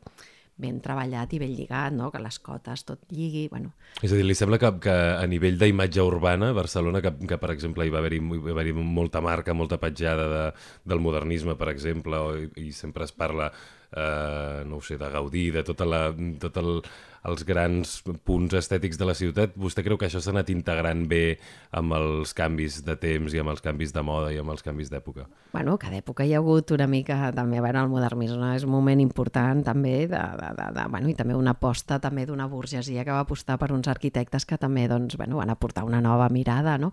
[0.56, 2.10] ben treballat i ben lligat, no?
[2.14, 3.48] que les cotes tot lligui.
[3.50, 3.72] Bueno.
[4.02, 7.50] És a dir, li sembla que, que a nivell d'imatge urbana, Barcelona, que, que per
[7.54, 10.44] exemple hi va haver-hi va haver molta marca, molta petjada de,
[10.86, 13.50] del modernisme, per exemple, o, i sempre es parla
[13.96, 16.04] eh, no ho sé, de Gaudí, de tota la,
[16.40, 16.80] tot el,
[17.24, 17.94] els grans
[18.26, 21.38] punts estètics de la ciutat, vostè creu que això s'ha anat integrant bé
[21.76, 24.90] amb els canvis de temps i amb els canvis de moda i amb els canvis
[24.92, 25.24] d'època?
[25.54, 28.74] Bueno, cada època hi ha hagut una mica també, a veure, el modernisme és un
[28.74, 33.06] moment important també de, de, de, de bueno, i també una aposta també d'una burgesia
[33.06, 36.76] que va apostar per uns arquitectes que també doncs, bueno, van aportar una nova mirada,
[36.78, 36.92] no?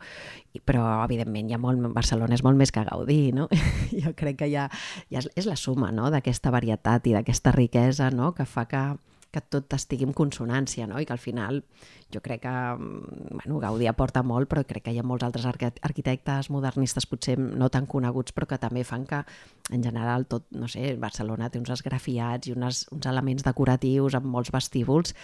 [0.53, 3.49] I, però evidentment hi ha molt, Barcelona és molt més que Gaudí, no?
[4.03, 4.69] jo crec que ja,
[5.11, 6.07] ja és, és la suma no?
[6.13, 8.33] d'aquesta varietat i d'aquesta riquesa no?
[8.35, 8.81] que fa que,
[9.31, 10.99] que tot estigui en consonància, no?
[10.99, 11.61] I que al final
[12.11, 15.47] jo crec que, mm, bueno, Gaudí aporta molt, però crec que hi ha molts altres
[15.47, 19.23] arquitectes modernistes potser no tan coneguts, però que també fan que,
[19.71, 24.27] en general, tot, no sé, Barcelona té uns esgrafiats i unes, uns elements decoratius amb
[24.27, 25.15] molts vestíbuls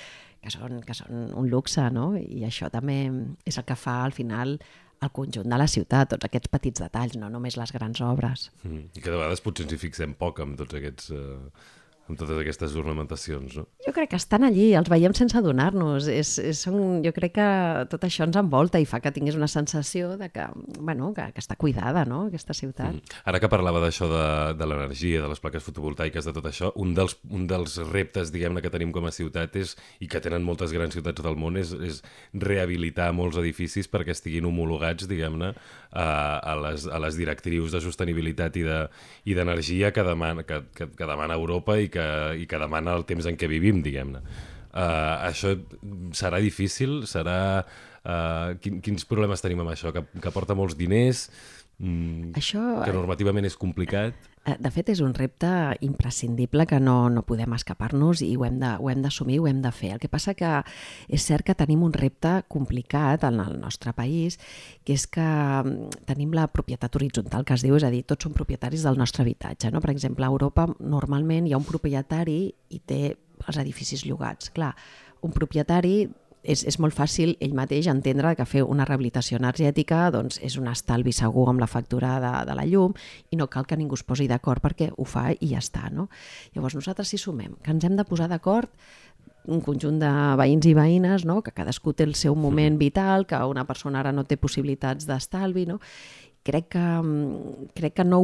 [0.41, 2.15] que són, que són un luxe, no?
[2.15, 3.12] I això també
[3.45, 4.60] és el que fa, al final,
[5.05, 8.49] el conjunt de la ciutat, tots aquests petits detalls, no només les grans obres.
[8.63, 8.88] Mm.
[8.97, 11.12] I que de vegades potser ens hi fixem poc amb tots aquests...
[11.15, 11.75] Eh
[12.08, 13.65] amb totes aquestes ornamentacions, no?
[13.84, 16.08] Jo crec que estan allí, els veiem sense adonar-nos.
[16.12, 17.48] És, és, són, jo crec que
[17.91, 20.46] tot això ens envolta i fa que tinguis una sensació de que,
[20.80, 22.96] bueno, que, que està cuidada, no?, aquesta ciutat.
[22.96, 23.17] Mm.
[23.32, 24.26] Ara que parlava d'això de,
[24.60, 28.63] de l'energia, de les plaques fotovoltaiques, de tot això, un dels, un dels reptes, diguem-ne,
[28.63, 31.74] que tenim com a ciutat és, i que tenen moltes grans ciutats del món, és,
[31.76, 32.02] és
[32.34, 35.54] rehabilitar molts edificis perquè estiguin homologats, diguem-ne,
[35.91, 36.08] a,
[36.39, 38.65] a, les, a les directrius de sostenibilitat i
[39.36, 42.08] d'energia de, que, demana, que, que, que demana Europa i que que,
[42.43, 44.23] i que demana el temps en què vivim, diguem-ne.
[44.78, 45.56] Uh, això
[46.17, 47.02] serà difícil?
[47.10, 47.38] Serà...
[48.08, 49.91] Uh, quin, quins problemes tenim amb això?
[49.95, 51.28] Que, que porta molts diners?
[51.82, 52.62] Mm, això...
[52.86, 54.30] Que normativament és complicat?
[54.47, 55.49] Eh, de fet, és un repte
[55.83, 58.62] imprescindible que no, no podem escapar-nos i ho hem
[59.03, 59.91] d'assumir, ho hem de fer.
[59.95, 60.51] El que passa que
[61.12, 64.39] és cert que tenim un repte complicat en el nostre país,
[64.88, 68.23] que és que mm, tenim la propietat horitzontal, que es diu, és a dir, tots
[68.23, 69.73] som propietaris del nostre habitatge.
[69.73, 69.83] No?
[69.83, 73.01] Per exemple, a Europa normalment hi ha un propietari i té
[73.43, 74.53] els edificis llogats.
[74.55, 74.71] Clar,
[75.27, 76.05] un propietari
[76.47, 80.69] és, és molt fàcil ell mateix entendre que fer una rehabilitació energètica doncs, és un
[80.71, 82.95] estalvi segur amb la factura de, de la llum
[83.31, 85.91] i no cal que ningú es posi d'acord perquè ho fa i ja està.
[85.91, 86.07] No?
[86.55, 88.71] Llavors nosaltres si sumem que ens hem de posar d'acord
[89.47, 91.39] un conjunt de veïns i veïnes, no?
[91.43, 95.65] que cadascú té el seu moment vital, que una persona ara no té possibilitats d'estalvi,
[95.69, 95.79] no?
[96.47, 98.21] Crec que, mm, crec que no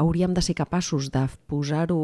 [0.00, 2.00] hauríem de ser capaços de posar-ho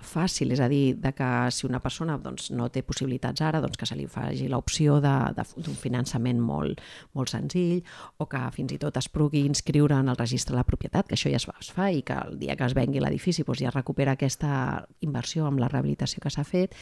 [0.00, 3.76] fàcil, és a dir, de que si una persona doncs, no té possibilitats ara, doncs
[3.76, 6.80] que se li faci l'opció d'un finançament molt,
[7.14, 7.82] molt senzill
[8.18, 11.16] o que fins i tot es pugui inscriure en el registre de la propietat, que
[11.18, 13.60] això ja es fa, es fa i que el dia que es vengui l'edifici doncs
[13.60, 16.74] ja recupera aquesta inversió amb la rehabilitació que s'ha fet.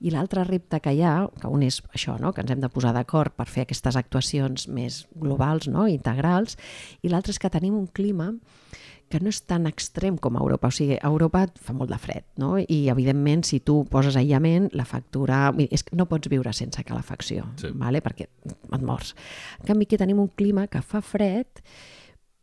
[0.00, 2.32] I l'altre repte que hi ha, que un és això, no?
[2.32, 5.86] que ens hem de posar d'acord per fer aquestes actuacions més globals, no?
[5.88, 6.56] integrals,
[7.02, 8.32] i l'altre és que tenim un clima
[9.10, 10.70] que no és tan extrem com a Europa.
[10.70, 12.54] O sigui, a Europa fa molt de fred, no?
[12.62, 15.48] I, evidentment, si tu poses aïllament, la factura...
[15.66, 17.72] És que no pots viure sense calefacció, sí.
[17.74, 18.04] vale?
[18.04, 19.16] perquè et mors.
[19.58, 21.64] En canvi, aquí tenim un clima que fa fred,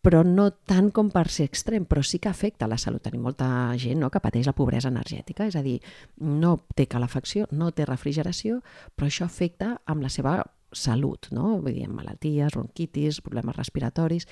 [0.04, 3.02] però no tant com per ser extrem, però sí que afecta la salut.
[3.08, 3.47] Tenim molta
[3.80, 5.80] gent no, que pateix la pobresa energètica, és a dir,
[6.19, 8.60] no té calefacció, no té refrigeració,
[8.95, 10.41] però això afecta amb la seva
[10.73, 11.58] salut, no?
[11.63, 14.27] Vull dir, malalties, ronquitis, problemes respiratoris,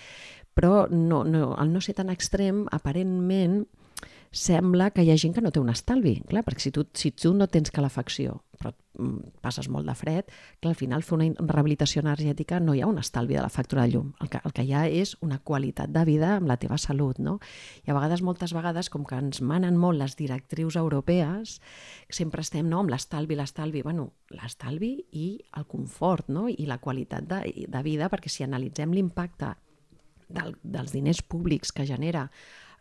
[0.56, 3.66] però no, no, al no ser tan extrem, aparentment
[4.36, 7.14] sembla que hi ha gent que no té un estalvi, clar, perquè si tu, si
[7.16, 11.28] tu no tens calefacció, però mm, passes molt de fred, que al final fer una
[11.40, 14.12] rehabilitació energètica no hi ha un estalvi de la factura de llum.
[14.24, 17.20] El que, el que hi ha és una qualitat de vida amb la teva salut,
[17.20, 17.38] no?
[17.86, 21.60] I a vegades, moltes vegades, com que ens manen molt les directrius europees,
[22.10, 26.50] sempre estem no, amb l'estalvi, l'estalvi, bueno, l'estalvi i el confort, no?
[26.50, 29.56] I la qualitat de, de vida, perquè si analitzem l'impacte
[30.28, 32.30] del, dels diners públics que genera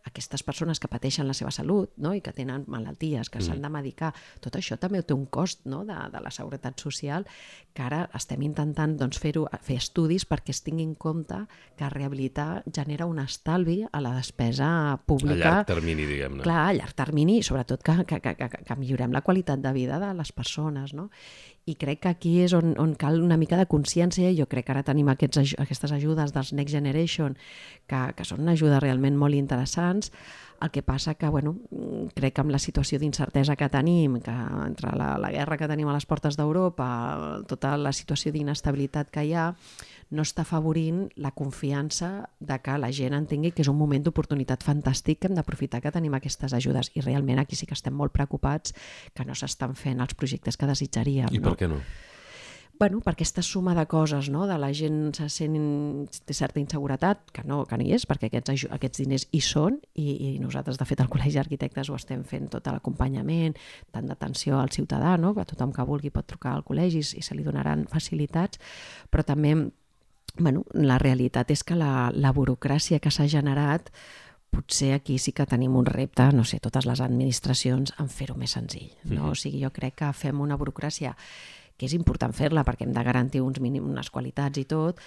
[0.05, 2.13] aquestes persones que pateixen la seva salut no?
[2.15, 3.47] i que tenen malalties, que mm.
[3.47, 4.13] s'han de medicar,
[4.45, 5.83] tot això també té un cost no?
[5.89, 7.27] de, de la seguretat social,
[7.75, 11.41] que ara estem intentant doncs, fer-ho fer estudis perquè es tingui en compte
[11.79, 14.69] que rehabilitar genera un estalvi a la despesa
[15.07, 15.41] pública.
[15.41, 16.45] A llarg termini, diguem-ne.
[16.45, 19.73] Clar, a llarg termini, i sobretot que, que, que, que, que millorem la qualitat de
[19.75, 20.95] vida de les persones.
[20.95, 21.09] No?
[21.65, 24.33] I crec que aquí és on, on cal una mica de consciència.
[24.37, 27.39] Jo crec que ara tenim aquests, aquestes ajudes dels Next Generation,
[27.89, 30.13] que, que són ajudes realment molt interessants.
[30.63, 31.57] El que passa que, bueno,
[32.15, 34.35] crec que amb la situació d'incertesa que tenim, que
[34.67, 36.87] entre la, la guerra que tenim a les portes d'Europa,
[37.49, 39.51] tota la situació d'inestabilitat que hi ha,
[40.11, 44.65] no està afavorint la confiança de que la gent entengui que és un moment d'oportunitat
[44.67, 46.91] fantàstic que hem d'aprofitar que tenim aquestes ajudes.
[46.95, 48.75] I realment aquí sí que estem molt preocupats
[49.15, 51.33] que no s'estan fent els projectes que desitjaríem.
[51.33, 51.81] I per què no?
[52.79, 54.47] bueno, per aquesta suma de coses, no?
[54.47, 55.55] de la gent se sent,
[56.27, 59.79] té certa inseguretat, que no, que no hi és, perquè aquests, aquests diners hi són,
[59.95, 63.55] i, i nosaltres, de fet, al Col·legi d'Arquitectes ho estem fent tot l'acompanyament,
[63.95, 65.35] tant d'atenció al ciutadà, no?
[65.37, 68.61] que tothom que vulgui pot trucar al col·legi i se li donaran facilitats,
[69.11, 69.55] però també
[70.39, 73.91] bueno, la realitat és que la, la burocràcia que s'ha generat
[74.55, 78.55] potser aquí sí que tenim un repte, no sé, totes les administracions, en fer-ho més
[78.55, 78.93] senzill.
[79.11, 79.33] No?
[79.33, 81.15] O sigui, jo crec que fem una burocràcia
[81.75, 85.01] que és important fer-la perquè hem de garantir uns mínims, unes qualitats i tot,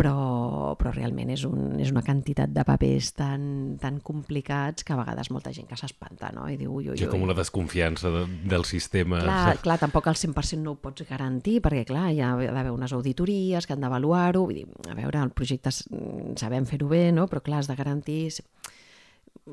[0.00, 3.42] però, però realment és, un, és una quantitat de papers tan,
[3.82, 6.46] tan complicats que a vegades molta gent que s'espanta, no?
[6.48, 7.10] I diu, ui, ui, ui.
[7.10, 9.20] Com una desconfiança de, del sistema.
[9.26, 12.94] Clar, clar, tampoc al 100% no ho pots garantir, perquè clar, hi ha d'haver unes
[12.96, 17.28] auditories que han d'avaluar-ho, vull dir, a veure, el projecte sabem fer-ho bé, no?
[17.30, 18.22] però clar, has de garantir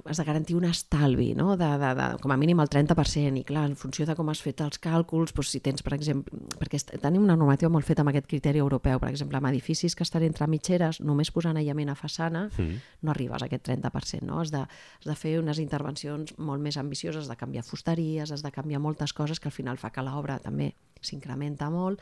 [0.06, 1.56] has de garantir un estalvi, no?
[1.58, 4.42] de, de, de, com a mínim el 30%, i clar, en funció de com has
[4.44, 8.12] fet els càlculs, doncs si tens, per exemple, perquè tenim una normativa molt feta amb
[8.12, 11.98] aquest criteri europeu, per exemple, amb edificis que estan entre mitgeres, només posant aïllament a
[12.00, 12.84] façana, mm.
[13.04, 14.42] no arribes a aquest 30%, no?
[14.44, 18.46] Has de, has de fer unes intervencions molt més ambicioses, has de canviar fusteries, has
[18.46, 22.02] de canviar moltes coses que al final fa que l'obra també s'incrementa molt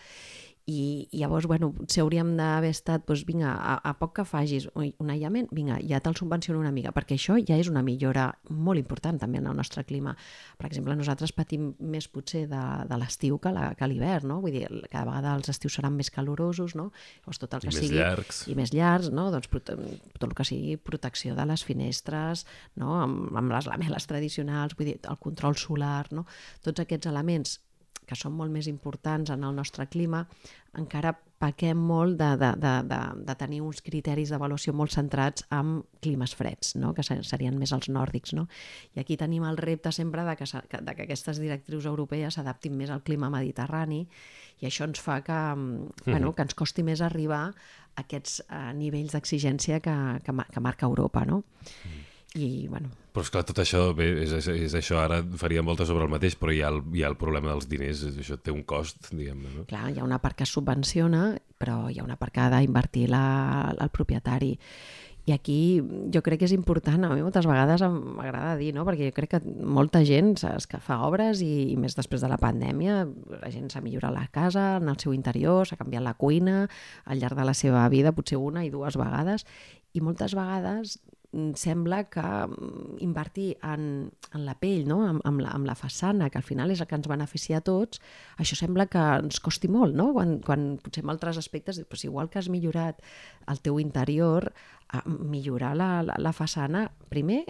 [0.65, 5.12] i, llavors, bueno, potser hauríem d'haver estat, doncs vinga, a, a poc que facis un
[5.13, 9.19] aïllament, vinga, ja te'l subvenciono una mica, perquè això ja és una millora molt important
[9.21, 10.15] també en el nostre clima.
[10.58, 14.39] Per exemple, nosaltres patim més potser de, de l'estiu que l'hivern, no?
[14.41, 16.88] Vull dir, cada vegada els estius seran més calorosos, no?
[17.19, 17.91] Llavors tot el que I sigui...
[17.91, 18.41] més llargs.
[18.49, 19.28] I més llargs, no?
[19.36, 22.47] Doncs tot el que sigui protecció de les finestres,
[22.82, 22.97] no?
[23.04, 26.25] Amb, amb les lameles tradicionals, vull dir, el control solar, no?
[26.65, 27.60] Tots aquests elements
[28.08, 30.26] que són molt més importants en el nostre clima,
[30.76, 35.82] encara pequem molt de, de, de, de, de tenir uns criteris d'avaluació molt centrats en
[36.04, 36.94] climes freds, no?
[36.96, 38.34] que serien més els nòrdics.
[38.38, 38.48] No?
[38.96, 42.94] I aquí tenim el repte sempre de que, de que aquestes directrius europees s'adaptin més
[42.94, 44.06] al clima mediterrani
[44.62, 46.08] i això ens fa que, mm.
[46.08, 50.88] bueno, que ens costi més arribar a aquests uh, nivells d'exigència que, que, que marca
[50.88, 51.26] Europa.
[51.28, 51.44] No?
[51.84, 52.14] Mm.
[52.36, 56.04] I, bueno, però esclar, tot això, bé, és, és, és això, ara faria molta sobre
[56.04, 58.65] el mateix, però hi ha el, hi ha el problema dels diners, això té un
[58.67, 59.63] cost, diguem-ne, no?
[59.69, 63.08] Clar, hi ha una part que subvenciona, però hi ha una part que ha d'invertir
[63.15, 64.52] el propietari.
[65.26, 65.58] I aquí
[66.13, 68.84] jo crec que és important, a mi moltes vegades m'agrada dir, no?
[68.86, 72.30] perquè jo crec que molta gent saps, que fa obres i, i més després de
[72.30, 73.00] la pandèmia,
[73.39, 76.67] la gent s'ha millorat la casa, en el seu interior, s'ha canviat la cuina
[77.08, 79.48] al llarg de la seva vida, potser una i dues vegades,
[79.95, 81.00] i moltes vegades
[81.60, 85.02] sembla que mm, invertir en, en la pell, no?
[85.08, 87.65] amb, amb, la, amb la façana, que al final és el que ens beneficia a
[87.65, 88.02] tots,
[88.41, 90.12] això sembla que ens costi molt, no?
[90.15, 93.04] quan, quan potser en altres aspectes, doncs igual que has millorat
[93.52, 94.52] el teu interior,
[95.06, 97.43] millorar la, la, la façana, primer,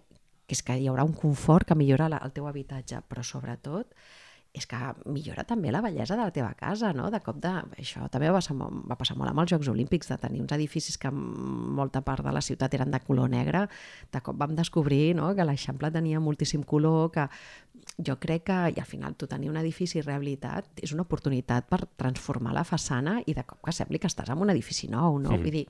[0.45, 3.93] que és que hi haurà un confort que millora la, el teu habitatge, però sobretot
[4.55, 4.77] és que
[5.11, 7.09] millora també la bellesa de la teva casa, no?
[7.11, 7.51] De cop de...
[7.81, 10.97] Això també va passar, va passar molt amb els Jocs Olímpics, de tenir uns edificis
[11.01, 13.65] que molta part de la ciutat eren de color negre,
[14.13, 15.33] de cop vam descobrir no?
[15.35, 17.27] que l'Eixample tenia moltíssim color, que
[17.99, 21.83] jo crec que, i al final, tu tenir un edifici rehabilitat és una oportunitat per
[21.99, 25.35] transformar la façana i de cop que sembli que estàs en un edifici nou, no?
[25.35, 25.43] Sí.
[25.43, 25.65] Vull dir,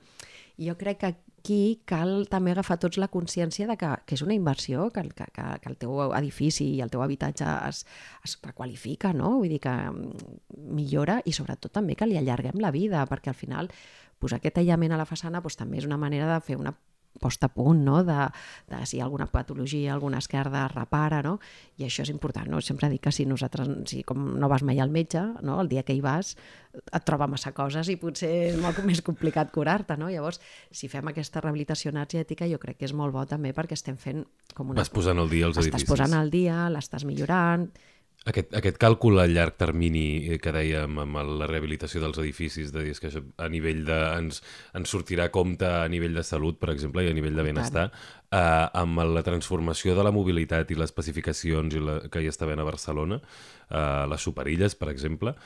[0.58, 1.12] jo crec que
[1.46, 5.28] aquí cal també agafar tots la consciència de que, que és una inversió, que, que,
[5.32, 7.84] que el teu edifici i el teu habitatge es,
[8.26, 9.36] es requalifica, no?
[9.38, 10.34] Vull dir que mm,
[10.74, 13.70] millora i sobretot també que li allarguem la vida, perquè al final
[14.18, 16.74] posar aquest aïllament a la façana doncs, també és una manera de fer una
[17.20, 18.02] posta a punt, no?
[18.06, 18.28] de,
[18.70, 21.36] de si hi ha alguna patologia, alguna esquerda, repara, no?
[21.78, 22.48] i això és important.
[22.52, 22.60] No?
[22.64, 25.60] Sempre dic que si nosaltres, si com no vas mai al metge, no?
[25.62, 26.36] el dia que hi vas
[26.76, 29.96] et troba massa coses i potser és molt més complicat curar-te.
[30.00, 30.10] No?
[30.12, 33.98] Llavors, si fem aquesta rehabilitació energètica, jo crec que és molt bo també perquè estem
[34.00, 34.24] fent
[34.54, 34.82] com una...
[34.82, 35.84] Vas posant al dia els edificis.
[35.84, 37.68] Estàs posant al dia, l'estàs millorant,
[38.26, 42.82] Aquest, aquest càlcul a llarg termini eh, que dèiem amb la rehabilitació dels edificis, de
[42.82, 43.98] dir és que això a nivell de...
[44.18, 44.40] ens,
[44.74, 47.84] ens sortirà a compte a nivell de salut, per exemple, i a nivell de benestar,
[48.34, 52.48] eh, amb la transformació de la mobilitat i les especificacions i la, que hi està
[52.48, 53.20] havent a Barcelona,
[53.70, 55.36] eh, les superilles, per exemple,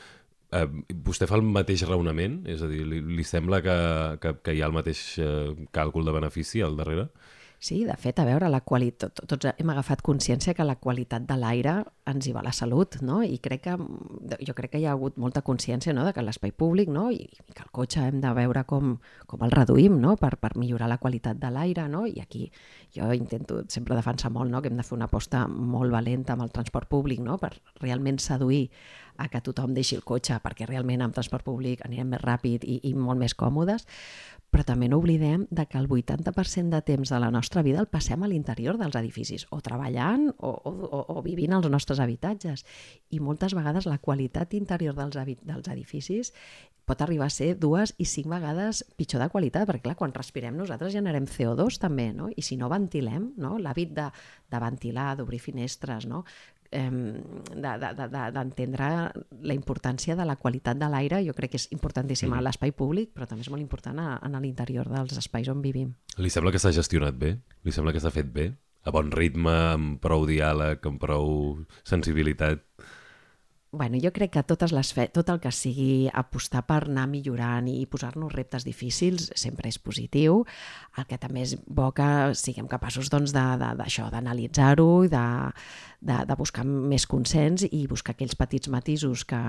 [0.56, 0.64] eh,
[1.04, 2.40] vostè fa el mateix raonament?
[2.48, 3.76] És a dir, li, li sembla que,
[4.24, 7.10] que, que hi ha el mateix eh, càlcul de benefici al darrere?
[7.10, 11.36] Sí, de fet, a veure, la qualitat, tots hem agafat consciència que la qualitat de
[11.36, 11.74] l'aire
[12.08, 13.20] ens hi va la salut, no?
[13.22, 13.74] I crec que,
[14.48, 16.06] jo crec que hi ha hagut molta consciència no?
[16.06, 17.10] de que l'espai públic no?
[17.12, 18.96] I, i que el cotxe hem de veure com,
[19.28, 20.16] com el reduïm no?
[20.16, 22.06] per, per millorar la qualitat de l'aire, no?
[22.08, 22.46] I aquí
[22.96, 24.62] jo intento sempre defensar molt no?
[24.62, 27.36] que hem de fer una aposta molt valenta amb el transport públic no?
[27.38, 28.70] per realment seduir
[29.20, 32.80] a que tothom deixi el cotxe perquè realment amb transport públic anirem més ràpid i,
[32.88, 33.86] i molt més còmodes,
[34.50, 37.90] però també no oblidem de que el 80% de temps de la nostra vida el
[37.92, 42.64] passem a l'interior dels edificis, o treballant o, o, o vivint als nostres habitatges.
[43.14, 46.34] I moltes vegades la qualitat interior dels, dels edificis
[46.90, 50.56] pot arribar a ser dues i cinc vegades pitjor de qualitat, perquè clar, quan respirem
[50.58, 52.32] nosaltres generem CO2 també, no?
[52.34, 53.58] I si no ventilem, no?
[53.62, 54.08] l'hàbit de,
[54.50, 56.24] de ventilar, d'obrir finestres, no?
[56.70, 61.68] D'entendre de, de, de, la importància de la qualitat de l'aire, jo crec que és
[61.74, 62.38] importantíssima mm.
[62.38, 65.94] a l'espai públic, però també és molt important a, a l'interior dels espais on vivim.
[66.18, 67.36] Li sembla que s'ha gestionat bé?
[67.66, 68.52] Li sembla que s'ha fet bé?
[68.86, 72.64] A bon ritme, amb prou diàleg, amb prou sensibilitat?
[73.72, 75.06] Bueno, jo crec que totes les fe...
[75.14, 80.42] tot el que sigui apostar per anar millorant i posar-nos reptes difícils sempre és positiu.
[80.98, 85.24] El que també és bo que siguem capaços doncs, d'això, d'analitzar-ho i de,
[86.02, 89.40] de, de buscar més consens i buscar aquells petits matisos que,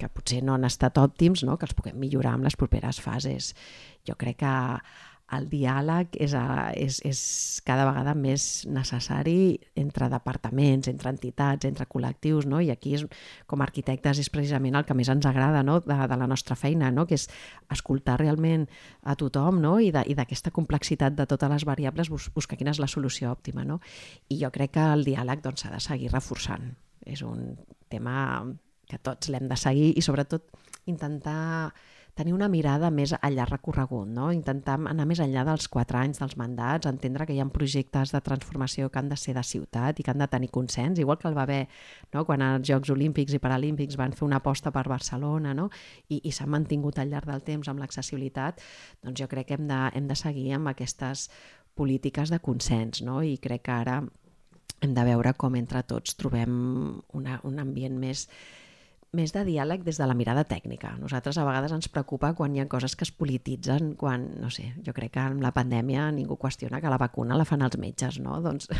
[0.00, 1.58] que potser no han estat òptims, no?
[1.60, 3.52] que els puguem millorar amb les properes fases.
[4.08, 4.56] Jo crec que
[5.36, 7.20] el diàleg és, a, és, és
[7.66, 12.60] cada vegada més necessari entre departaments, entre entitats, entre col·lectius, no?
[12.60, 13.04] i aquí és,
[13.50, 15.78] com a arquitectes és precisament el que més ens agrada no?
[15.84, 17.06] de, de la nostra feina, no?
[17.06, 17.28] que és
[17.70, 18.66] escoltar realment
[19.02, 19.76] a tothom no?
[19.78, 23.64] i d'aquesta complexitat de totes les variables bus buscar quina és la solució òptima.
[23.66, 23.78] No?
[24.28, 26.72] I jo crec que el diàleg doncs, s'ha doncs, de seguir reforçant.
[27.06, 27.54] És un
[27.88, 28.42] tema
[28.90, 30.50] que tots l'hem de seguir i sobretot
[30.90, 31.70] intentar
[32.14, 34.30] tenir una mirada més a llarg recorregut, no?
[34.34, 38.20] intentar anar més enllà dels quatre anys dels mandats, entendre que hi ha projectes de
[38.24, 41.28] transformació que han de ser de ciutat i que han de tenir consens, igual que
[41.30, 41.66] el va haver
[42.12, 42.24] no?
[42.24, 45.70] quan els Jocs Olímpics i Paralímpics van fer una aposta per Barcelona no?
[46.08, 48.60] i, i s'han mantingut al llarg del temps amb l'accessibilitat,
[49.02, 51.28] doncs jo crec que hem de, hem de seguir amb aquestes
[51.74, 53.20] polítiques de consens no?
[53.22, 54.00] i crec que ara
[54.80, 56.52] hem de veure com entre tots trobem
[57.16, 58.26] una, un ambient més
[59.16, 60.92] més de diàleg des de la mirada tècnica.
[61.00, 64.68] Nosaltres a vegades ens preocupa quan hi ha coses que es polititzen, quan, no sé,
[64.86, 68.20] jo crec que amb la pandèmia ningú qüestiona que la vacuna la fan els metges,
[68.22, 68.38] no?
[68.46, 68.70] Doncs,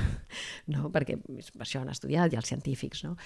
[0.70, 3.16] no, perquè per això han estudiat i els científics, no?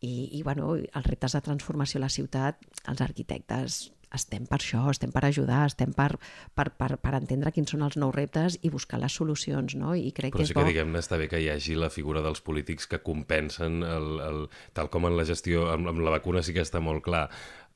[0.00, 3.82] I, i bueno, els reptes de transformació a la ciutat, els arquitectes
[4.14, 6.12] estem per això, estem per ajudar, estem per,
[6.54, 9.94] per, per, per entendre quins són els nous reptes i buscar les solucions, no?
[9.98, 12.42] I crec Però que sí que, diguem-ne, està bé que hi hagi la figura dels
[12.44, 14.42] polítics que compensen, el, el,
[14.76, 17.26] tal com en la gestió, amb, amb la vacuna sí que està molt clar,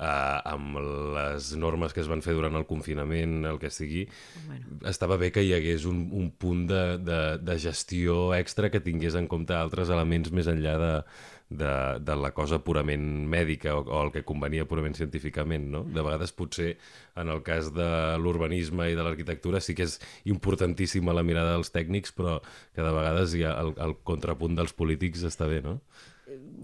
[0.00, 0.78] eh, amb
[1.16, 4.06] les normes que es van fer durant el confinament, el que sigui,
[4.46, 4.78] bueno.
[4.90, 9.18] estava bé que hi hagués un, un punt de, de, de gestió extra que tingués
[9.18, 10.94] en compte altres elements més enllà de,
[11.50, 15.66] de, de la cosa purament mèdica o, o el que convenia purament científicament.
[15.74, 15.82] No?
[15.84, 16.76] De vegades potser
[17.20, 17.90] en el cas de
[18.22, 19.98] l'urbanisme i de l'arquitectura sí que és
[20.30, 22.38] importantíssima la mirada dels tècnics, però
[22.74, 25.80] que de vegades hi ha el, el contrapunt dels polítics està bé, no?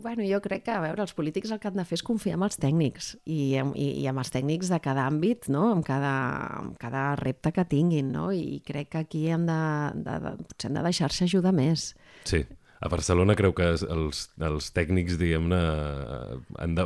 [0.02, 2.36] bueno, jo crec que, a veure, els polítics el que han de fer és confiar
[2.38, 5.64] en els tècnics i, i, i amb els tècnics de cada àmbit, no?
[5.74, 6.12] amb, cada,
[6.60, 8.28] amb cada repte que tinguin, no?
[8.30, 9.58] i crec que aquí hem de,
[10.06, 11.88] de, de, potser hem de deixar-se ajudar més.
[12.28, 12.44] Sí.
[12.86, 15.60] A Barcelona creu que els, els tècnics, diguem-ne,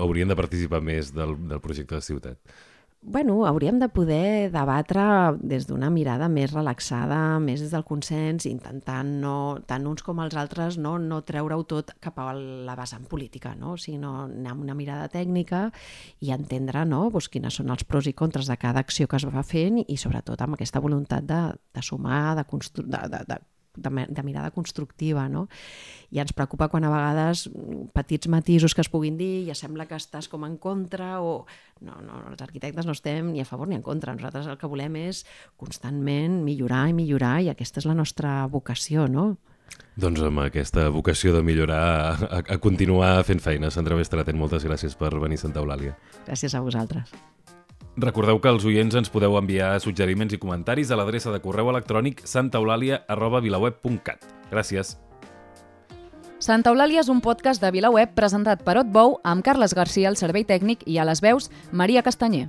[0.00, 2.58] haurien de participar més del, del projecte de ciutat
[3.02, 9.08] bueno, hauríem de poder debatre des d'una mirada més relaxada, més des del consens, intentant
[9.22, 9.36] no,
[9.66, 13.76] tant uns com els altres no, no treure-ho tot cap a la vessant política, no?
[13.80, 15.70] sinó anar amb una mirada tècnica
[16.20, 19.24] i entendre no, doncs, quines són els pros i contres de cada acció que es
[19.24, 21.40] va fent i sobretot amb aquesta voluntat de,
[21.72, 23.40] de sumar, de, de, de, de
[23.76, 25.46] de, de mirada constructiva, no?
[26.10, 27.46] I ens preocupa quan a vegades
[27.94, 31.44] petits matisos que es puguin dir ja sembla que estàs com en contra o...
[31.80, 34.12] No, no, els arquitectes no estem ni a favor ni en contra.
[34.12, 35.22] Nosaltres el que volem és
[35.56, 39.32] constantment millorar i millorar i aquesta és la nostra vocació, no?
[40.00, 41.82] Doncs amb aquesta vocació de millorar,
[42.26, 43.70] a, a continuar fent feina.
[43.70, 45.96] Sandra Bestraten, moltes gràcies per venir a Santa Eulàlia.
[46.26, 47.14] Gràcies a vosaltres.
[48.00, 52.22] Recordeu que els oients ens podeu enviar suggeriments i comentaris a l'adreça de correu electrònic
[52.24, 54.24] santaeulàlia.vilaweb.cat.
[54.50, 54.96] Gràcies.
[56.40, 60.48] Santa Eulàlia és un podcast de VilaWeb presentat per Otbou amb Carles Garcia al servei
[60.48, 62.48] tècnic i a les veus Maria Castanyer.